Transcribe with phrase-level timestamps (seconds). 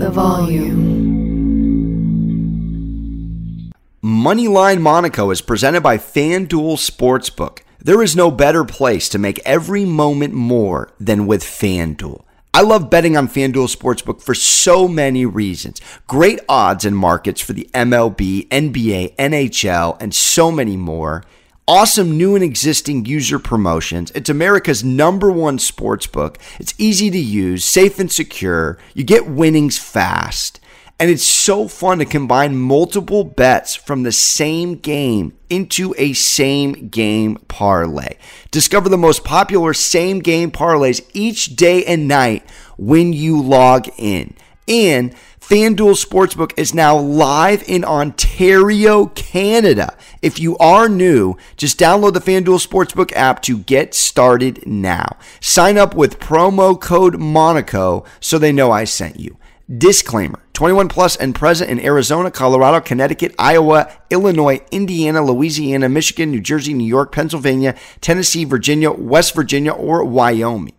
[0.00, 1.20] the volume.
[4.02, 7.58] Moneyline Monaco is presented by FanDuel Sportsbook.
[7.78, 12.24] There is no better place to make every moment more than with FanDuel.
[12.54, 15.82] I love betting on FanDuel Sportsbook for so many reasons.
[16.06, 21.24] Great odds and markets for the MLB, NBA, NHL, and so many more.
[21.68, 24.10] Awesome new and existing user promotions.
[24.14, 26.38] It's America's number one sports book.
[26.58, 28.78] It's easy to use, safe and secure.
[28.94, 30.58] You get winnings fast.
[30.98, 36.88] And it's so fun to combine multiple bets from the same game into a same
[36.88, 38.16] game parlay.
[38.50, 42.44] Discover the most popular same game parlays each day and night
[42.76, 44.34] when you log in.
[44.68, 45.14] And
[45.50, 49.96] FanDuel Sportsbook is now live in Ontario, Canada.
[50.22, 55.16] If you are new, just download the FanDuel Sportsbook app to get started now.
[55.40, 59.38] Sign up with promo code Monaco so they know I sent you.
[59.68, 66.40] Disclaimer 21 plus and present in Arizona, Colorado, Connecticut, Iowa, Illinois, Indiana, Louisiana, Michigan, New
[66.40, 70.74] Jersey, New York, Pennsylvania, Tennessee, Virginia, West Virginia, or Wyoming.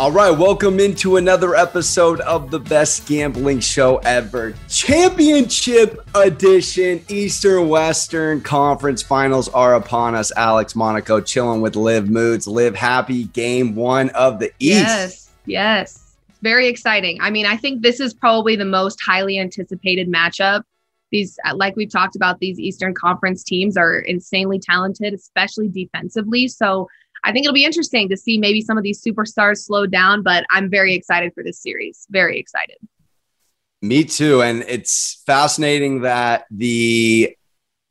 [0.00, 4.54] All right, welcome into another episode of the best gambling show ever.
[4.68, 10.30] Championship edition, Eastern Western Conference Finals are upon us.
[10.36, 12.46] Alex Monaco chilling with Liv Moods.
[12.46, 14.86] live happy game one of the East.
[14.86, 16.16] Yes, yes.
[16.42, 17.18] Very exciting.
[17.20, 20.62] I mean, I think this is probably the most highly anticipated matchup.
[21.10, 26.46] These, uh, like we've talked about, these Eastern Conference teams are insanely talented, especially defensively.
[26.46, 26.86] So
[27.24, 30.44] I think it'll be interesting to see maybe some of these superstars slow down, but
[30.50, 32.06] I'm very excited for this series.
[32.10, 32.76] Very excited.
[33.82, 34.42] Me too.
[34.42, 37.36] And it's fascinating that the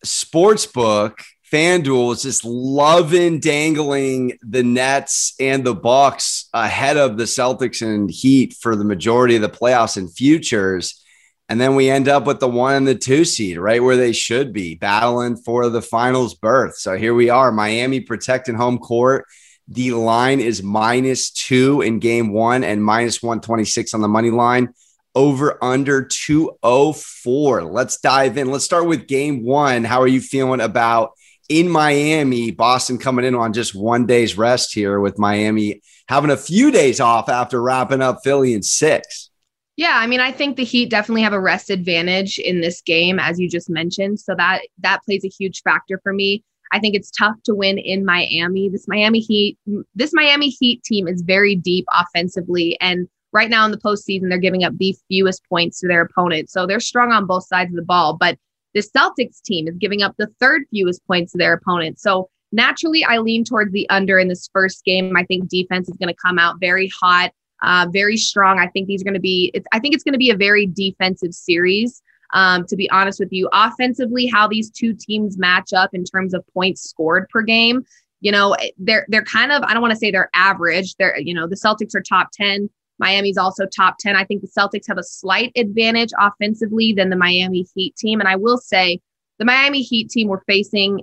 [0.03, 1.19] sports book
[1.51, 8.11] FanDuel is just loving dangling the Nets and the Bucks ahead of the Celtics and
[8.11, 11.01] Heat for the majority of the playoffs and futures.
[11.49, 14.11] And then we end up with the one and the two seed, right where they
[14.11, 16.75] should be, battling for the finals berth.
[16.75, 19.25] So here we are, Miami protecting home court.
[19.69, 24.73] The line is minus two in game one and minus 126 on the money line.
[25.15, 27.63] Over under 204.
[27.63, 28.51] Let's dive in.
[28.51, 29.83] Let's start with game one.
[29.83, 31.13] How are you feeling about
[31.49, 32.51] in Miami?
[32.51, 36.99] Boston coming in on just one day's rest here with Miami having a few days
[36.99, 39.29] off after wrapping up Philly in six.
[39.77, 43.19] Yeah, I mean, I think the Heat definitely have a rest advantage in this game,
[43.19, 44.19] as you just mentioned.
[44.19, 46.43] So that that plays a huge factor for me.
[46.71, 48.69] I think it's tough to win in Miami.
[48.69, 49.57] This Miami Heat,
[49.95, 54.39] this Miami Heat team is very deep offensively, and right now in the postseason, they're
[54.39, 56.49] giving up the fewest points to their opponent.
[56.49, 58.17] So they're strong on both sides of the ball.
[58.17, 58.37] But
[58.73, 61.99] the Celtics team is giving up the third fewest points to their opponent.
[61.99, 65.15] So naturally, I lean towards the under in this first game.
[65.15, 67.31] I think defense is going to come out very hot
[67.61, 68.59] uh, very strong.
[68.59, 69.53] I think these are going to be.
[69.71, 72.01] I think it's going to be a very defensive series.
[72.33, 76.33] Um, to be honest with you, offensively, how these two teams match up in terms
[76.33, 77.85] of points scored per game,
[78.19, 79.63] you know, they're they're kind of.
[79.63, 80.95] I don't want to say they're average.
[80.95, 82.69] They're you know the Celtics are top ten.
[82.99, 84.15] Miami's also top 10.
[84.15, 88.19] I think the Celtics have a slight advantage offensively than the Miami Heat team.
[88.19, 88.99] And I will say
[89.37, 91.01] the Miami Heat team we're facing,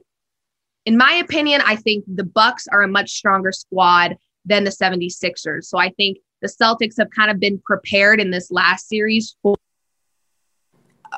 [0.87, 5.65] in my opinion, I think the Bucks are a much stronger squad than the 76ers.
[5.65, 9.57] So I think the Celtics have kind of been prepared in this last series for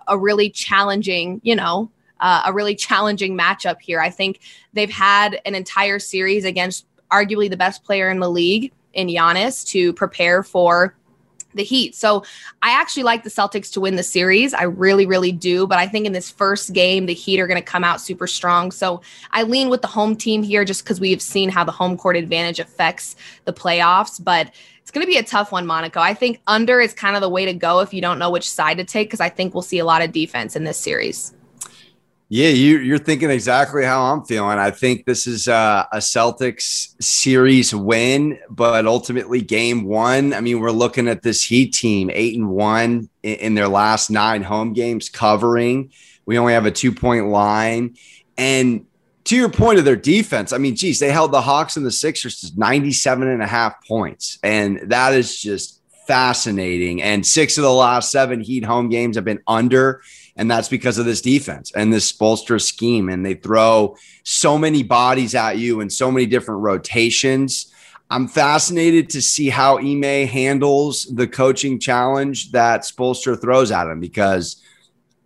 [0.07, 4.01] a really challenging, you know, uh, a really challenging matchup here.
[4.01, 4.39] I think
[4.73, 9.67] they've had an entire series against arguably the best player in the league in Giannis
[9.71, 10.95] to prepare for
[11.55, 11.97] the Heat.
[11.97, 12.23] So
[12.63, 14.55] I actually like the Celtics to win the series.
[14.55, 15.67] I really, really do.
[15.67, 18.27] But I think in this first game, the Heat are going to come out super
[18.27, 18.71] strong.
[18.71, 19.01] So
[19.33, 22.17] I lean with the home team here just because we've seen how the home court
[22.17, 24.23] advantage affects the playoffs.
[24.23, 24.53] But
[24.87, 25.99] it's going to be a tough one, Monaco.
[25.99, 28.49] I think under is kind of the way to go if you don't know which
[28.49, 31.35] side to take, because I think we'll see a lot of defense in this series.
[32.29, 34.61] Yeah, you, are thinking exactly how I'm feeling.
[34.61, 40.33] I think this is a, a Celtics series win, but ultimately game one.
[40.33, 44.09] I mean, we're looking at this Heat team eight and one in, in their last
[44.09, 45.91] nine home games covering.
[46.27, 47.97] We only have a two point line.
[48.39, 48.87] And
[49.27, 51.91] to your point of their defense, I mean, geez, they held the Hawks and the
[51.91, 54.39] Sixers to 97 and a half points.
[54.43, 57.03] And that is just fascinating.
[57.03, 60.01] And six of the last seven Heat home games have been under.
[60.37, 63.09] And that's because of this defense and this Spoelstra scheme.
[63.09, 67.73] And they throw so many bodies at you and so many different rotations.
[68.09, 73.99] I'm fascinated to see how Ime handles the coaching challenge that Spoelstra throws at him
[73.99, 74.63] because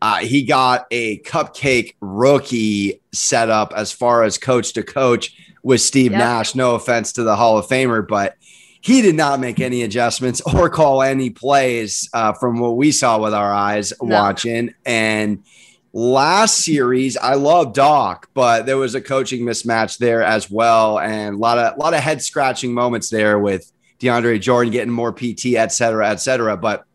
[0.03, 6.13] uh, he got a cupcake rookie setup as far as coach to coach with Steve
[6.13, 6.19] yep.
[6.19, 6.55] Nash.
[6.55, 8.37] No offense to the Hall of Famer, but
[8.81, 13.19] he did not make any adjustments or call any plays uh, from what we saw
[13.19, 14.15] with our eyes no.
[14.15, 14.75] watching.
[14.87, 15.45] And
[15.93, 21.35] last series, I love Doc, but there was a coaching mismatch there as well, and
[21.35, 25.13] a lot of a lot of head scratching moments there with DeAndre Jordan getting more
[25.13, 26.57] PT, et cetera, et cetera.
[26.57, 26.87] But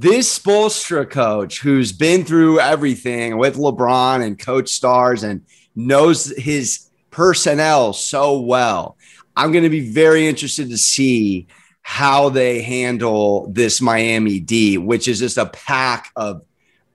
[0.00, 5.42] this Spoelstra coach who's been through everything with LeBron and coach stars and
[5.74, 8.96] knows his personnel so well.
[9.36, 11.48] I'm going to be very interested to see
[11.82, 16.42] how they handle this Miami D, which is just a pack of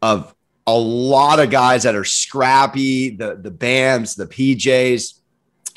[0.02, 0.34] of
[0.66, 5.20] a lot of guys that are scrappy, the the Bams, the PJs,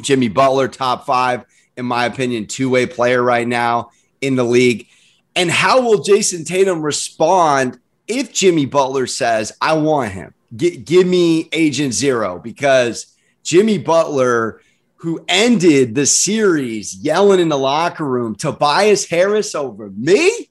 [0.00, 1.44] Jimmy Butler, top five,
[1.76, 3.90] in my opinion, two-way player right now
[4.20, 4.86] in the league.
[5.36, 7.78] And how will Jayson Tatum respond
[8.08, 10.34] if Jimmy Butler says, I want him?
[10.56, 14.62] G- give me agent zero because Jimmy Butler,
[14.96, 20.48] who ended the series yelling in the locker room, Tobias Harris over me.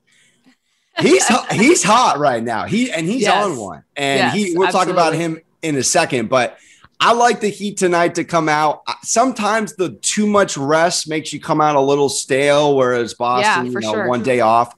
[1.00, 2.66] He's he's hot right now.
[2.66, 3.46] He and he's yes.
[3.46, 3.84] on one.
[3.98, 4.94] And yes, he we'll absolutely.
[4.94, 6.58] talk about him in a second, but
[7.00, 8.82] I like the Heat tonight to come out.
[9.04, 13.72] Sometimes the too much rest makes you come out a little stale, whereas Boston, yeah,
[13.72, 14.08] you know, sure.
[14.08, 14.76] one day off.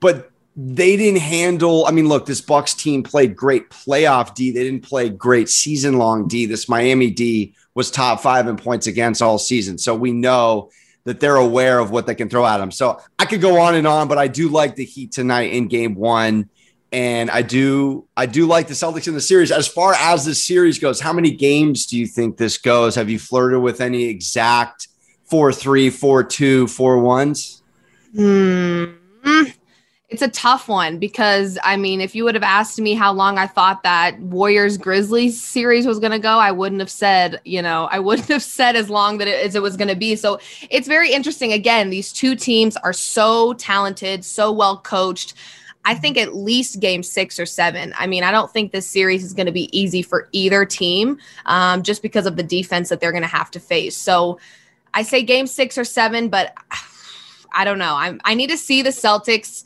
[0.00, 1.84] But they didn't handle.
[1.86, 4.52] I mean, look, this Bucks team played great playoff D.
[4.52, 6.46] They didn't play great season long D.
[6.46, 9.76] This Miami D was top five in points against all season.
[9.76, 10.70] So we know
[11.04, 12.70] that they're aware of what they can throw at them.
[12.70, 15.68] So I could go on and on, but I do like the Heat tonight in
[15.68, 16.48] game one
[16.92, 19.50] and I do I do like the Celtics in the series.
[19.50, 22.94] As far as the series goes, how many games do you think this goes?
[22.94, 24.88] Have you flirted with any exact
[25.24, 27.62] four three, four two, four ones?
[28.14, 28.84] Hmm.
[30.08, 33.38] It's a tough one because I mean, if you would have asked me how long
[33.38, 37.60] I thought that Warriors Grizzlies series was going to go, I wouldn't have said, you
[37.60, 40.14] know, I wouldn't have said as long that it, as it was going to be.
[40.14, 40.38] So
[40.70, 41.52] it's very interesting.
[41.52, 45.34] Again, these two teams are so talented, so well coached.
[45.86, 47.94] I think at least game six or seven.
[47.96, 51.18] I mean, I don't think this series is going to be easy for either team
[51.46, 53.96] um, just because of the defense that they're going to have to face.
[53.96, 54.40] So
[54.94, 56.52] I say game six or seven, but
[57.52, 57.94] I don't know.
[57.94, 59.64] I'm, I need to see the Celtics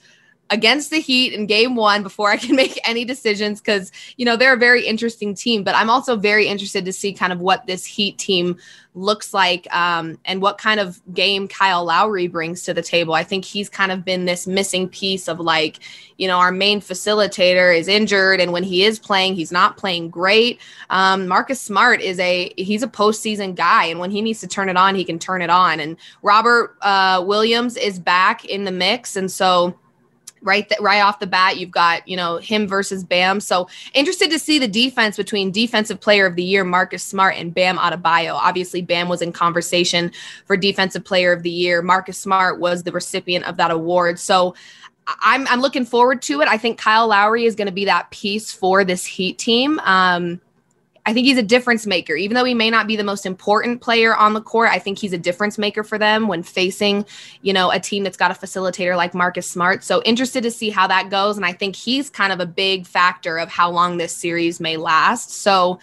[0.50, 4.36] against the Heat in game one before I can make any decisions because, you know,
[4.36, 5.62] they're a very interesting team.
[5.62, 8.58] But I'm also very interested to see kind of what this Heat team
[8.94, 13.14] looks like um, and what kind of game Kyle Lowry brings to the table.
[13.14, 15.78] I think he's kind of been this missing piece of like,
[16.18, 18.40] you know, our main facilitator is injured.
[18.40, 20.60] And when he is playing, he's not playing great.
[20.90, 23.84] Um, Marcus Smart is a, he's a postseason guy.
[23.84, 25.78] And when he needs to turn it on, he can turn it on.
[25.78, 29.14] And Robert uh, Williams is back in the mix.
[29.14, 29.76] And so,
[30.42, 33.40] right th- right off the bat you've got you know him versus bam.
[33.40, 37.54] So interested to see the defense between defensive player of the year marcus smart and
[37.54, 38.34] bam adebayo.
[38.34, 40.12] Obviously bam was in conversation
[40.46, 41.82] for defensive player of the year.
[41.82, 44.18] Marcus smart was the recipient of that award.
[44.18, 44.54] So
[45.22, 46.48] i'm, I'm looking forward to it.
[46.48, 49.80] I think kyle lowry is going to be that piece for this heat team.
[49.80, 50.40] Um,
[51.06, 52.14] I think he's a difference maker.
[52.14, 54.98] Even though he may not be the most important player on the court, I think
[54.98, 57.06] he's a difference maker for them when facing,
[57.42, 59.82] you know, a team that's got a facilitator like Marcus Smart.
[59.82, 61.36] So interested to see how that goes.
[61.36, 64.76] And I think he's kind of a big factor of how long this series may
[64.76, 65.30] last.
[65.30, 65.80] So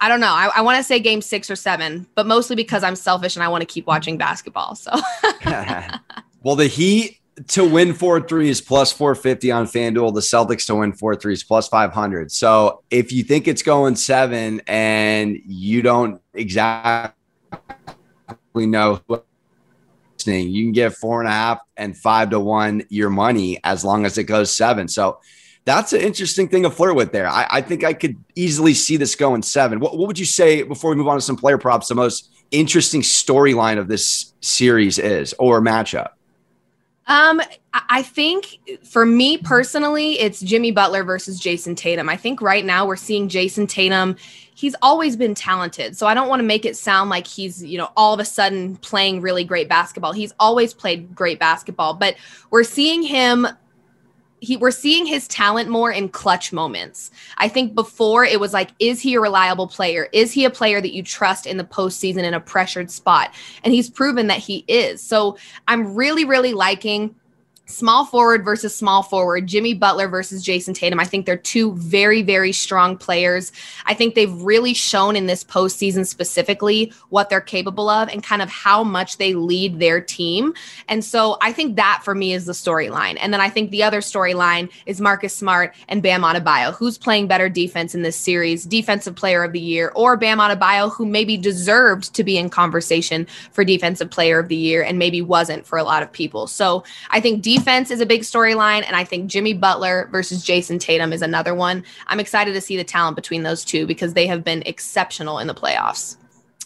[0.00, 0.32] I don't know.
[0.32, 3.42] I, I want to say game six or seven, but mostly because I'm selfish and
[3.42, 4.74] I want to keep watching basketball.
[4.74, 4.92] So
[6.42, 7.18] well, the Heat
[7.48, 10.14] to win 4 3 is plus 450 on FanDuel.
[10.14, 12.30] The Celtics to win 4 3 is plus 500.
[12.30, 17.14] So if you think it's going seven and you don't exactly
[18.56, 19.22] know who
[20.26, 24.06] you can get four and a half and five to one your money as long
[24.06, 24.88] as it goes seven.
[24.88, 25.20] So
[25.64, 27.28] that's an interesting thing to flirt with there.
[27.28, 29.80] I, I think I could easily see this going seven.
[29.80, 31.88] What, what would you say before we move on to some player props?
[31.88, 36.10] The most interesting storyline of this series is or matchup?
[37.06, 37.42] Um,
[37.72, 42.08] I think for me personally, it's Jimmy Butler versus Jayson Tatum.
[42.08, 44.16] I think right now we're seeing Jayson Tatum.
[44.54, 45.96] He's always been talented.
[45.96, 48.24] So I don't want to make it sound like he's, you know, all of a
[48.24, 50.12] sudden playing really great basketball.
[50.12, 52.14] He's always played great basketball, but
[52.50, 53.46] we're seeing him
[54.40, 57.10] he we're seeing his talent more in clutch moments.
[57.38, 60.08] I think before it was like, is he a reliable player?
[60.12, 63.32] Is he a player that you trust in the postseason in a pressured spot?
[63.62, 65.02] And he's proven that he is.
[65.02, 65.38] So
[65.68, 67.14] I'm really, really liking
[67.66, 71.00] small forward versus small forward, Jimmy Butler versus Jayson Tatum.
[71.00, 73.52] I think they're two very, very strong players.
[73.86, 78.42] I think they've really shown in this postseason specifically what they're capable of and kind
[78.42, 80.52] of how much they lead their team.
[80.88, 83.16] And so I think that for me is the storyline.
[83.20, 86.74] And then I think the other storyline is Marcus Smart and Bam Adebayo.
[86.74, 90.92] Who's playing better defense in this series, defensive player of the year, or Bam Adebayo,
[90.92, 95.22] who maybe deserved to be in conversation for defensive player of the year and maybe
[95.22, 96.46] wasn't for a lot of people.
[96.46, 98.84] So I think defense is a big storyline.
[98.86, 101.84] And I think Jimmy Butler versus Jayson Tatum is another one.
[102.06, 105.46] I'm excited to see the talent between those two because they have been exceptional in
[105.46, 106.16] the playoffs.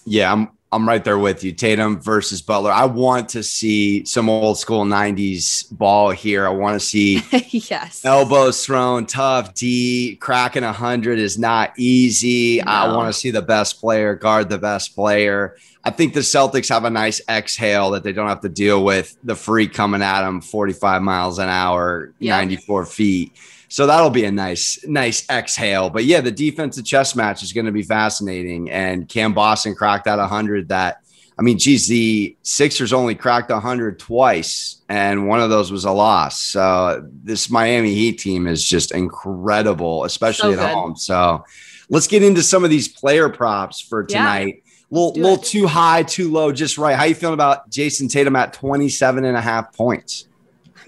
[0.04, 1.52] Yeah, I'm I'm right there with you.
[1.52, 2.70] Tatum versus Butler.
[2.70, 6.46] I want to see some old school 90s ball here.
[6.46, 7.22] I want to see
[7.70, 8.04] yes.
[8.04, 12.58] elbows thrown, tough D, cracking 100 is not easy.
[12.58, 12.70] No.
[12.70, 15.56] I want to see the best player guard the best player.
[15.84, 19.16] I think the Celtics have a nice exhale that they don't have to deal with
[19.24, 22.36] the free coming at them 45 miles an hour, yeah.
[22.36, 23.32] 94 feet.
[23.68, 25.90] So that'll be a nice, nice exhale.
[25.90, 28.70] But yeah, the defensive chess match is going to be fascinating.
[28.70, 31.02] And Cam Boston cracked out 100 that,
[31.38, 35.92] I mean, geez, the Sixers only cracked 100 twice, and one of those was a
[35.92, 36.40] loss.
[36.40, 40.96] So this Miami Heat team is just incredible, especially so at home.
[40.96, 41.44] So
[41.90, 44.54] let's get into some of these player props for tonight.
[44.56, 46.96] Yeah little, little too high, too low, just right.
[46.96, 50.27] How you feeling about Jayson Tatum at 27 and a half points?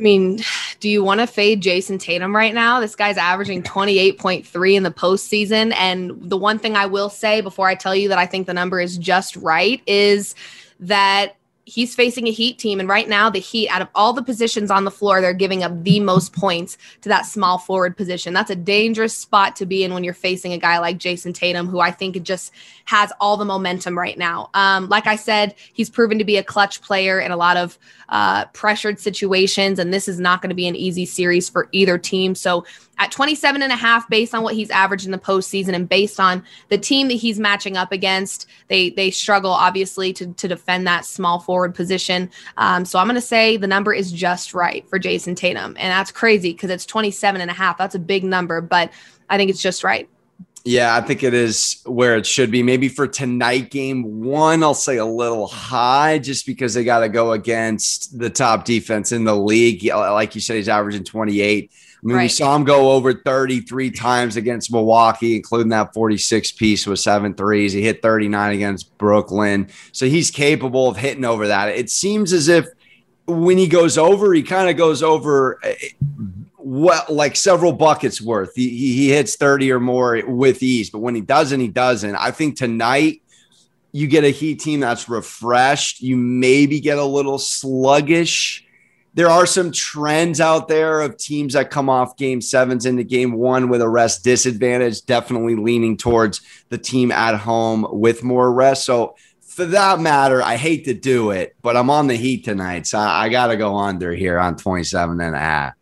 [0.00, 0.40] I mean,
[0.80, 2.80] do you want to fade Jayson Tatum right now?
[2.80, 5.74] This guy's averaging 28.3 in the postseason.
[5.76, 8.54] And the one thing I will say before I tell you that I think the
[8.54, 10.34] number is just right is
[10.80, 11.36] that
[11.70, 12.80] he's facing a Heat team.
[12.80, 15.62] And right now, the Heat, out of all the positions on the floor, they're giving
[15.62, 18.34] up the most points to that small forward position.
[18.34, 21.68] That's a dangerous spot to be in when you're facing a guy like Jayson Tatum,
[21.68, 22.52] who I think just
[22.86, 24.50] has all the momentum right now.
[24.54, 27.78] Um, like I said, he's proven to be a clutch player in a lot of
[28.08, 29.78] uh, pressured situations.
[29.78, 32.34] And this is not going to be an easy series for either team.
[32.34, 32.64] So
[32.98, 36.20] at 27 and a half, based on what he's averaged in the postseason and based
[36.20, 40.86] on the team that he's matching up against, they they struggle obviously to, to defend
[40.86, 42.30] that small forward position.
[42.56, 45.76] Um, so I'm going to say the number is just right for Jayson Tatum.
[45.78, 47.76] And that's crazy because it's 27 and a half.
[47.76, 48.90] That's a big number, but
[49.28, 50.08] I think it's just right.
[50.64, 52.62] Yeah, I think it is where it should be.
[52.62, 57.08] Maybe for tonight, game one, I'll say a little high just because they got to
[57.08, 59.84] go against the top defense in the league.
[59.86, 61.70] Like you said, he's averaging 28.
[62.02, 62.22] I mean, right.
[62.22, 67.34] we saw him go over 33 times against Milwaukee, including that 46 piece with seven
[67.34, 67.74] threes.
[67.74, 69.68] He hit 39 against Brooklyn.
[69.92, 71.68] So he's capable of hitting over that.
[71.68, 72.66] It seems as if
[73.26, 75.74] when he goes over, he kind of goes over eh,
[76.56, 78.54] well, like several buckets worth.
[78.54, 82.14] He, he hits 30 or more with ease, but when he doesn't, he doesn't.
[82.14, 83.22] I think tonight
[83.92, 86.00] you get a Heat team that's refreshed.
[86.00, 88.64] You maybe get a little sluggish.
[89.14, 93.32] There are some trends out there of teams that come off game sevens into game
[93.32, 98.84] one with a rest disadvantage, definitely leaning towards the team at home with more rest.
[98.84, 102.86] So, for that matter, I hate to do it, but I'm on the Heat tonight.
[102.86, 105.74] So I, I got to go under here on 27 and a half.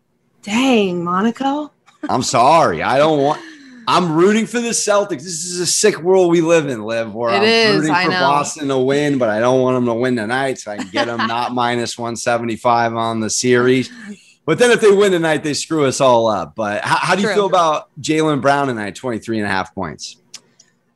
[0.42, 1.70] Dang, Monaco.
[2.08, 2.82] I'm sorry.
[2.82, 3.42] I don't want.
[3.88, 5.22] I'm rooting for the Celtics.
[5.22, 7.14] This is a sick world we live in, Liv.
[7.14, 8.20] Where it I'm is, rooting I for know.
[8.20, 11.06] Boston to win, but I don't want them to win tonight, so I can get
[11.06, 13.90] them not minus 175 on the series.
[14.44, 16.54] But then if they win tonight, they screw us all up.
[16.54, 17.34] But how, how do you True.
[17.34, 20.18] feel about Jaylen Brown tonight, 23 and a half points?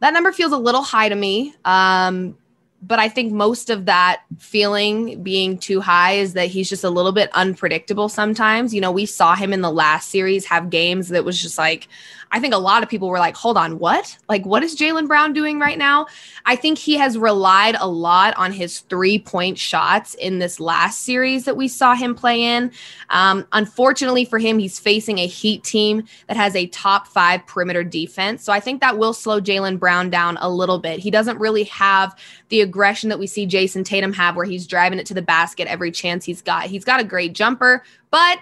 [0.00, 1.54] That number feels a little high to me.
[1.64, 2.36] Um,
[2.82, 6.90] but I think most of that feeling being too high is that he's just a
[6.90, 8.74] little bit unpredictable sometimes.
[8.74, 11.86] You know, we saw him in the last series have games that was just like,
[12.32, 14.16] I think a lot of people were like, hold on, what?
[14.28, 16.06] Like, what is Jaylen Brown doing right now?
[16.46, 21.02] I think he has relied a lot on his three point shots in this last
[21.02, 22.72] series that we saw him play in.
[23.10, 27.84] Um, unfortunately for him, he's facing a Heat team that has a top five perimeter
[27.84, 28.42] defense.
[28.42, 31.00] So I think that will slow Jaylen Brown down a little bit.
[31.00, 34.98] He doesn't really have the aggression that we see Jayson Tatum have, where he's driving
[34.98, 36.64] it to the basket every chance he's got.
[36.64, 38.38] He's got a great jumper, but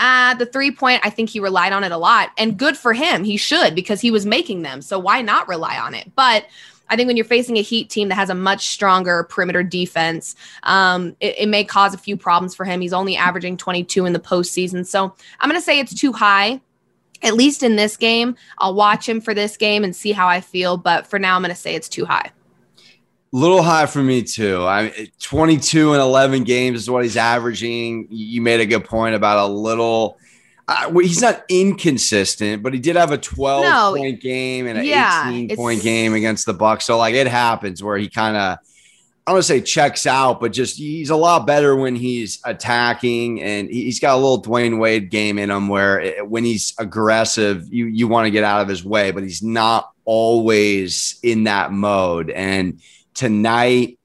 [0.00, 2.30] uh, the three point, I think he relied on it a lot.
[2.38, 3.22] And good for him.
[3.22, 4.80] He should because he was making them.
[4.80, 6.10] So why not rely on it?
[6.16, 6.46] But
[6.88, 10.34] I think when you're facing a Heat team that has a much stronger perimeter defense,
[10.64, 12.80] um, it, it, may cause a few problems for him.
[12.80, 14.84] He's only averaging 22 in the postseason.
[14.84, 16.60] So I'm going to say it's too high.
[17.22, 20.40] At least in this game, I'll watch him for this game and see how I
[20.40, 20.78] feel.
[20.78, 22.32] But for now, I'm going to say it's too high
[23.32, 24.64] little high for me too.
[24.66, 28.08] I 22 and 11 games is what he's averaging.
[28.10, 30.18] You made a good point about a little.
[30.68, 33.94] Uh, well, he's not inconsistent, but he did have a 12 No.
[33.96, 36.84] point game and an Yeah, 18 point game against the Bucks.
[36.84, 38.58] So like it happens where he kind of
[39.26, 42.40] I don't want to say checks out, but just he's a lot better when he's
[42.44, 46.42] attacking and he- he's got a little Dwyane Wade game in him where it, when
[46.44, 51.18] he's aggressive, you you want to get out of his way, but he's not always
[51.22, 52.30] in that mode.
[52.30, 52.80] And
[53.20, 53.98] tonight,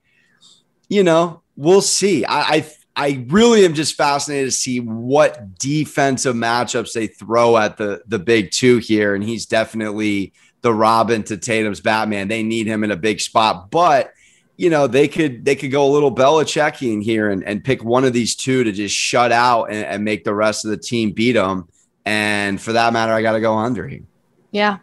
[0.89, 2.25] you know, we'll see.
[2.25, 7.77] I, I I really am just fascinated to see what defensive matchups they throw at
[7.77, 12.27] the the big two here, and he's definitely the Robin to Tatum's Batman.
[12.27, 14.12] They need him in a big spot, but
[14.57, 18.03] you know they could they could go a little Belichickian here and, and pick one
[18.03, 21.12] of these two to just shut out and, and make the rest of the team
[21.13, 21.69] beat them.
[22.05, 24.03] And for that matter, I got to go under here.
[24.51, 24.79] Yeah,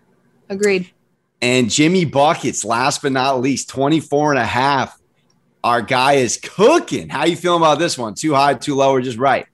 [0.49, 0.91] agreed.
[1.43, 4.97] And Jimmy Buckets, last but not least, 24 and a half.
[5.65, 7.09] Our guy is cooking.
[7.09, 8.15] How you feeling about this one?
[8.15, 9.47] Too high, too low, or just right?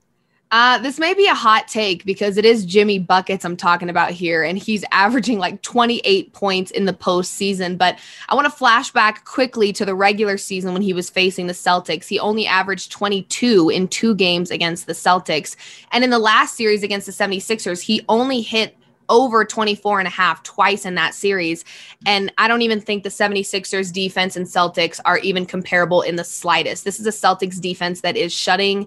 [0.50, 4.12] Uh, this may be a hot take because it is Jimmy Buckets I'm talking about
[4.12, 7.76] here, and he's averaging like 28 points in the postseason.
[7.76, 11.49] But I want to flash back quickly to the regular season when he was facing
[11.49, 12.07] the Celtics.
[12.07, 15.57] He only averaged 22 in two games against the Celtics.
[15.92, 18.77] And in the last series against the 76ers, he only hit
[19.08, 21.64] over 24 and a half twice in that series.
[22.06, 26.24] And I don't even think the 76ers defense and Celtics are even comparable in the
[26.24, 26.84] slightest.
[26.84, 28.86] This is a Celtics defense that is shutting,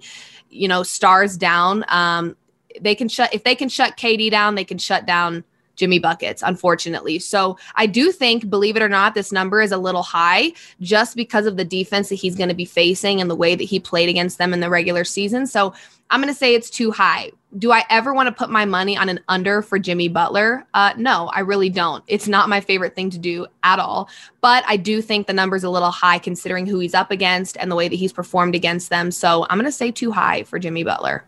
[0.50, 1.86] you know, stars down.
[1.88, 2.36] Um,
[2.80, 5.44] they can shut if they can shut KD down, they can shut down
[5.76, 7.20] Jimmy Buckets, unfortunately.
[7.20, 11.16] So I do think, believe it or not, this number is a little high just
[11.16, 13.80] because of the defense that he's going to be facing and the way that he
[13.80, 15.48] played against them in the regular season.
[15.48, 15.74] So
[16.10, 17.32] I'm going to say it's too high.
[17.58, 20.66] Do I ever want to put my money on an under for Jimmy Butler?
[20.74, 22.04] Uh, no, I really don't.
[22.08, 24.10] It's not my favorite thing to do at all.
[24.42, 27.72] But I do think the number's a little high considering who he's up against and
[27.72, 29.10] the way that he's performed against them.
[29.10, 31.26] So I'm going to say too high for Jimmy Butler.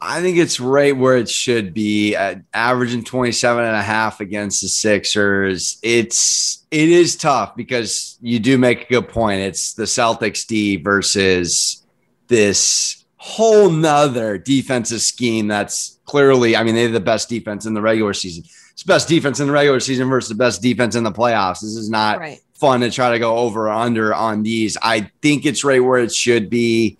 [0.00, 4.60] I think it's right where it should be at averaging 27 and a half against
[4.60, 5.78] the Sixers.
[5.82, 9.40] It's it is tough because you do make a good point.
[9.40, 11.82] It's the Celtics D versus
[12.28, 17.80] this whole nother defensive scheme that's clearly, I mean, they're the best defense in the
[17.80, 18.44] regular season.
[18.72, 21.60] It's the best defense in the regular season versus the best defense in the playoffs.
[21.60, 22.40] This is not Right.
[22.54, 24.76] fun to try to go over or under on these.
[24.82, 26.98] I think it's right where it should be.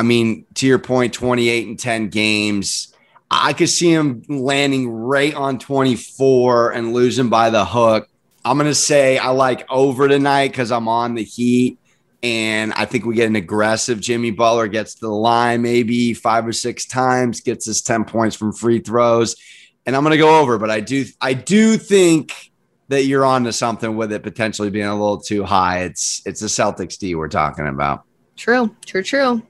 [0.00, 2.94] I mean, to your point, 28 and 10 games.
[3.30, 8.08] I could see him landing right on 24 and losing by the hook.
[8.42, 11.78] I'm going to say I like over tonight because I'm on the Heat.
[12.22, 16.46] And I think we get an aggressive Jimmy Butler, gets to the line maybe five
[16.46, 19.36] or six times, gets his 10 points from free throws.
[19.84, 22.52] And I'm going to go over, but I do, I do think
[22.88, 25.80] that you're on to something with it potentially being a little too high.
[25.80, 28.04] It's, it's the Celtics D we're talking about.
[28.34, 29.42] True, true, true.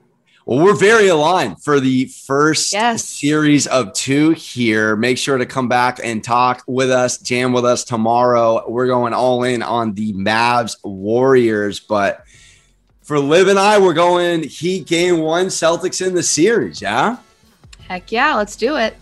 [0.46, 3.04] Well, we're very aligned for the first Yes.
[3.04, 4.96] series of two here.
[4.96, 8.64] Make sure to come back and talk with us, jam with us tomorrow.
[8.68, 12.24] We're going all in on the Mavs Warriors, but
[13.02, 16.80] for Liv and I, we're going Heat game one, Celtics in the series.
[16.80, 17.18] Yeah.
[17.88, 18.96] Heck yeah, let's do it.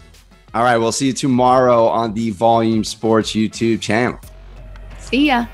[0.54, 0.76] All right.
[0.78, 4.18] We'll see you tomorrow on the Volume Sports YouTube channel.
[4.98, 5.46] See ya.